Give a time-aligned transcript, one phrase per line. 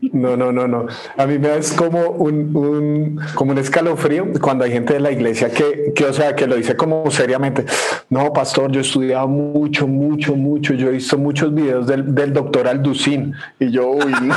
[0.00, 0.86] No, no, no, no.
[1.16, 5.50] A mí me es como un, como un escalofrío cuando hay gente de la iglesia
[5.50, 7.64] que, que, o sea, que lo dice como seriamente.
[8.10, 10.74] No, pastor, yo he estudiado mucho, mucho, mucho.
[10.74, 14.34] Yo he visto muchos videos del, del doctor Alducin y yo, uy, no.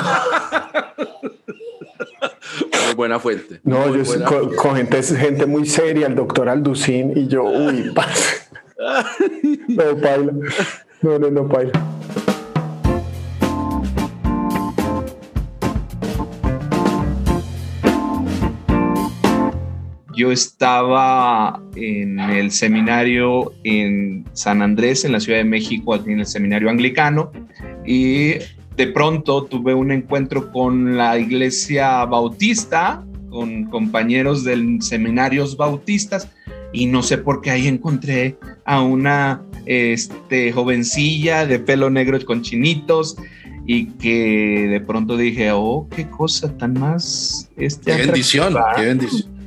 [2.85, 3.60] Muy buena fuente.
[3.63, 4.03] No, yo
[4.55, 8.39] con, gente, gente muy seria, el doctor Alducin y yo, uy, pase.
[9.67, 10.33] No, paila.
[11.01, 11.49] No, no, no.
[20.19, 26.25] Yo estaba en el seminario en San Andrés, en la Ciudad de México, en el
[26.25, 27.31] seminario anglicano,
[27.85, 28.33] y
[28.75, 36.29] de pronto tuve un encuentro con la iglesia bautista, con compañeros del seminarios bautistas,
[36.73, 42.41] y no sé por qué ahí encontré a una este, jovencilla de pelo negro con
[42.41, 43.15] chinitos
[43.65, 47.49] y que de pronto dije, oh, qué cosa tan más...
[47.55, 49.38] Este, qué bendición, qué bendición.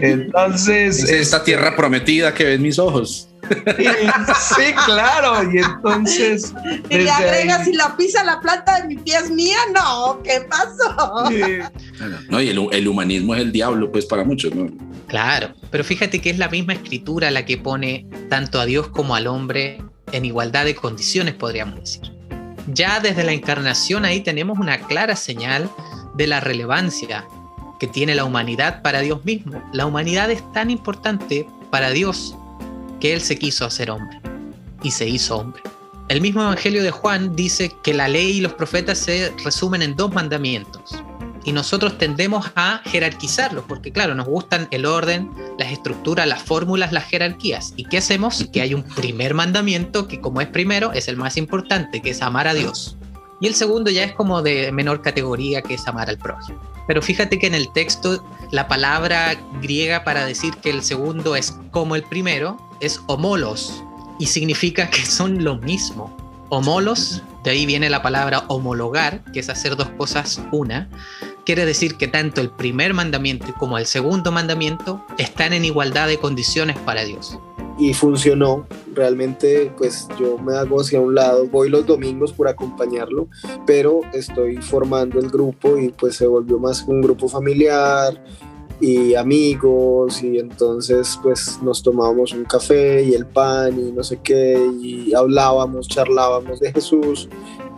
[0.00, 1.02] Entonces.
[1.04, 3.28] esta tierra prometida que ven mis ojos.
[3.50, 5.50] sí, claro.
[5.50, 6.54] Y entonces.
[6.88, 10.46] Y le agregas si la pisa la planta de mi pie es mía, no, ¿qué
[10.48, 11.30] pasó?
[12.28, 14.70] No, y el, humanismo es el diablo, pues para muchos, ¿no?
[15.08, 19.16] Claro, pero fíjate que es la misma escritura la que pone tanto a Dios como
[19.16, 22.12] al hombre en igualdad de condiciones, podríamos decir.
[22.68, 25.68] Ya desde la encarnación ahí tenemos una clara señal
[26.14, 27.24] de la relevancia
[27.80, 29.60] que tiene la humanidad para Dios mismo.
[29.72, 32.36] La humanidad es tan importante para Dios
[33.00, 34.20] que Él se quiso hacer hombre
[34.82, 35.62] y se hizo hombre.
[36.08, 39.96] El mismo Evangelio de Juan dice que la ley y los profetas se resumen en
[39.96, 41.02] dos mandamientos.
[41.44, 46.92] Y nosotros tendemos a jerarquizarlos, porque claro, nos gustan el orden, las estructuras, las fórmulas,
[46.92, 47.72] las jerarquías.
[47.76, 48.46] ¿Y qué hacemos?
[48.52, 52.20] Que hay un primer mandamiento que como es primero, es el más importante, que es
[52.20, 52.98] amar a Dios.
[53.40, 56.60] Y el segundo ya es como de menor categoría, que es amar al prójimo.
[56.86, 61.56] Pero fíjate que en el texto la palabra griega para decir que el segundo es
[61.70, 63.82] como el primero es homolos
[64.18, 66.14] y significa que son lo mismo.
[66.50, 70.90] Homolos, de ahí viene la palabra homologar, que es hacer dos cosas una.
[71.46, 76.18] Quiere decir que tanto el primer mandamiento como el segundo mandamiento están en igualdad de
[76.18, 77.38] condiciones para Dios
[77.80, 78.66] y funcionó.
[78.94, 83.28] Realmente pues yo me hago hacia un lado, voy los domingos por acompañarlo,
[83.66, 88.22] pero estoy formando el grupo y pues se volvió más un grupo familiar
[88.80, 94.18] y amigos y entonces pues nos tomábamos un café y el pan y no sé
[94.22, 97.28] qué y hablábamos, charlábamos de Jesús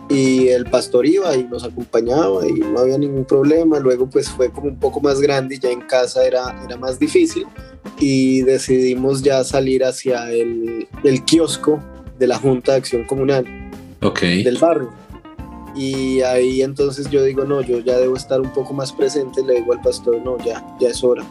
[0.09, 3.79] y el pastor iba y nos acompañaba y no había ningún problema.
[3.79, 6.99] Luego pues fue como un poco más grande y ya en casa era, era más
[6.99, 7.45] difícil
[7.99, 11.79] y decidimos ya salir hacia el, el kiosco
[12.19, 13.45] de la Junta de Acción Comunal
[14.43, 14.91] del barrio.
[15.75, 19.55] Y ahí entonces yo digo, no, yo ya debo estar un poco más presente, le
[19.55, 21.23] digo al pastor, no, ya, ya es hora.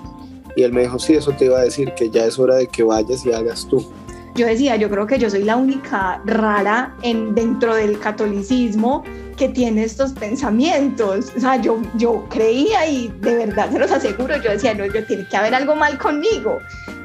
[0.56, 2.66] Y él me dijo, sí, eso te iba a decir, que ya es hora de
[2.66, 3.86] que vayas y hagas tú
[4.34, 9.04] yo decía, yo creo que yo soy la única rara en, dentro del catolicismo
[9.36, 11.32] que tiene estos pensamientos.
[11.36, 15.04] O sea, yo, yo creía y de verdad se los aseguro, yo decía, no, yo
[15.04, 16.58] tiene que haber algo mal conmigo.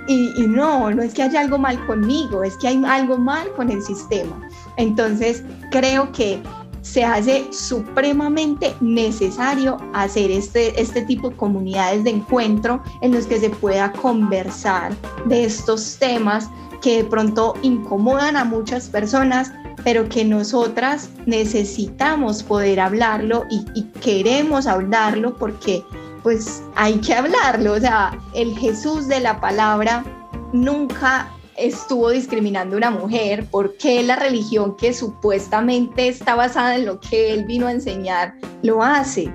[0.07, 3.47] Y, y no, no es que haya algo mal conmigo, es que hay algo mal
[3.57, 4.39] con el sistema.
[4.77, 6.41] Entonces, creo que
[6.87, 13.39] se hace supremamente necesario hacer este, este tipo de comunidades de encuentro en los que
[13.39, 14.95] se pueda conversar
[15.25, 16.49] de estos temas
[16.81, 19.51] que de pronto incomodan a muchas personas,
[19.83, 25.83] pero que nosotras necesitamos poder hablarlo y, queremos hablarlo porque
[26.23, 27.73] pues hay que hablarlo.
[27.73, 30.05] O sea, el Jesús de la palabra
[30.53, 36.99] nunca estuvo discriminando a una mujer, porque la religión que supuestamente está basada en lo
[36.99, 39.31] que él vino a enseñar lo hace?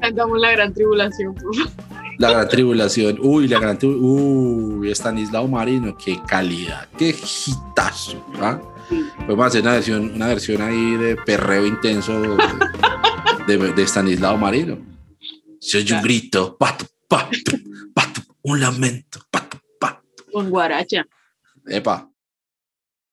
[0.00, 1.72] Cantamos la gran tribulación, por favor.
[2.18, 3.18] La gran tribulación.
[3.20, 4.78] Uy, la gran tribulación.
[4.78, 8.24] Uy, Estanislao Marino, qué calidad, qué hitazo.
[8.40, 8.60] ¿ah?
[9.26, 12.20] Podemos hacer una versión, una versión ahí de perreo intenso
[13.46, 14.78] de, de, Estanislao Marino.
[15.60, 17.52] Se oye un grito, pato, pato,
[17.94, 20.02] pato, un lamento, pato, pato.
[20.32, 21.06] Con guaracha.
[21.66, 22.11] Epa,